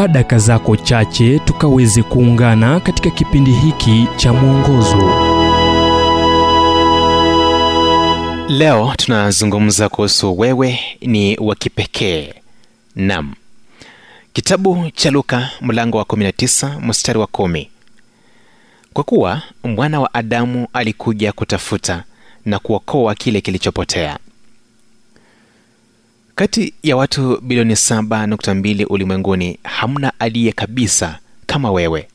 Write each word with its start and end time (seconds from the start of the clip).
chukua 0.00 0.08
daka 0.12 0.38
zako 0.38 0.76
chache 0.76 1.38
tukaweze 1.38 2.02
kuungana 2.02 2.80
katika 2.80 3.10
kipindi 3.10 3.52
hiki 3.52 4.08
cha 4.16 4.32
mwongozo. 4.32 5.10
Leo 8.48 8.92
tunazungumza 8.96 9.88
kuhusu 9.88 10.38
wewe 10.38 10.80
ni 11.00 11.36
wa 11.40 11.54
kipekee. 11.54 12.34
Nam 12.96 13.34
kitabu 14.32 14.90
cha 14.94 15.10
luka 15.10 15.50
mlango 15.60 15.98
wa 15.98 16.04
19 16.04 16.80
mstari 16.86 17.18
wa 17.18 17.26
1 17.26 17.66
kwa 18.92 19.04
kuwa 19.04 19.42
mwana 19.64 20.00
wa 20.00 20.14
adamu 20.14 20.66
alikuja 20.72 21.32
kutafuta 21.32 22.04
na 22.44 22.58
kuokoa 22.58 23.14
kile 23.14 23.40
kilichopotea 23.40 24.18
kati 26.40 26.74
ya 26.82 26.96
watu 26.96 27.40
bilioni 27.42 27.74
7.2 27.74 28.86
ulimwenguni 28.90 29.58
hamna 29.62 30.12
aliye 30.18 30.52
kabisa 30.52 31.18
kama 31.46 31.70
wewe. 31.72 32.08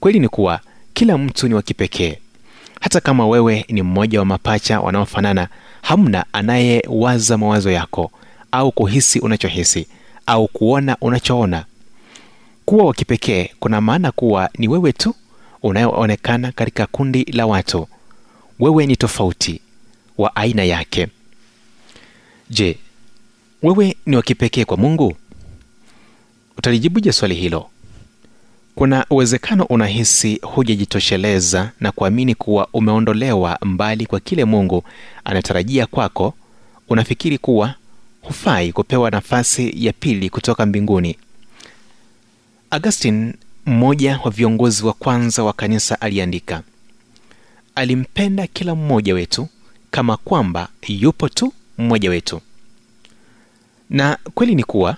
Kweli 0.00 0.20
ni 0.20 0.28
kuwa 0.28 0.60
kila 0.94 1.18
mtu 1.18 1.48
ni 1.48 1.54
wa 1.54 1.62
kipekee. 1.62 2.18
Hata 2.80 3.00
kama 3.00 3.26
wewe 3.26 3.64
ni 3.68 3.82
mmoja 3.82 4.18
wa 4.18 4.24
mapacha 4.24 4.80
wanaofanana 4.80 5.48
hamna 5.82 6.24
anayewaza 6.32 7.38
mawazo 7.38 7.70
yako 7.70 8.10
au 8.52 8.72
kuhisi 8.72 9.20
unachohisi 9.20 9.86
au 10.26 10.48
kuona 10.48 10.96
unachoona. 11.00 11.64
Kuwa 12.64 12.84
wa 12.84 12.94
kipekee 12.94 13.50
kuna 13.60 13.80
maana 13.80 14.12
kuwa 14.12 14.50
ni 14.58 14.68
wewe 14.68 14.92
tu 14.92 15.14
unayoonekana 15.62 16.52
katika 16.52 16.86
kundi 16.86 17.24
la 17.24 17.46
watu. 17.46 17.88
Wewe 18.58 18.86
ni 18.86 18.96
tofauti 18.96 19.60
wa 20.18 20.36
aina 20.36 20.64
yake. 20.64 21.08
Je 22.50 22.78
wewe 23.62 23.96
ni 24.06 24.16
wa 24.16 24.22
kipekee 24.22 24.64
kwa 24.64 24.76
mungu? 24.76 25.16
Utalijibuje 26.58 27.12
swali 27.12 27.34
hilo. 27.34 27.66
Kuna 28.74 29.06
uwezekano 29.10 29.64
unahisi 29.64 30.40
hujajitosheleza 30.42 31.70
na 31.80 31.92
kuamini 31.92 32.34
kuwa 32.34 32.68
umeondolewa 32.72 33.58
mbali 33.62 34.06
kwa 34.06 34.20
kile 34.20 34.44
mungu 34.44 34.84
anatarajia 35.24 35.86
kwako. 35.86 36.34
Unafikiri 36.88 37.38
kuwa 37.38 37.74
hufai 38.22 38.72
kupewa 38.72 39.10
nafasi 39.10 39.86
ya 39.86 39.92
pili 39.92 40.30
kutoka 40.30 40.66
mbinguni. 40.66 41.16
Augustin 42.70 43.34
mmoja 43.66 44.20
wa 44.24 44.30
viongozi 44.30 44.84
wa 44.86 44.92
kwanza 44.92 45.42
wa 45.44 45.52
kanisa 45.52 46.00
aliandika 46.00 46.62
alimpenda 47.74 48.46
kila 48.46 48.74
mmoja 48.74 49.14
wetu 49.14 49.48
kama 49.90 50.16
kwamba 50.16 50.68
yupo 50.88 51.28
tu 51.28 51.52
mmoja 51.78 52.10
wetu 52.10 52.40
na 53.90 54.18
kweli 54.34 54.54
ni 54.54 54.64
kuwa 54.64 54.96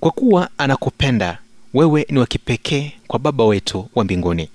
kwa 0.00 0.10
kuwa 0.10 0.50
anakupenda 0.58 1.38
wewe 1.74 2.06
ni 2.10 2.18
wa 2.18 2.26
kipekee 2.26 2.92
kwa 3.06 3.18
baba 3.18 3.44
wetu 3.44 3.88
wa 3.94 4.04
mbinguni. 4.04 4.48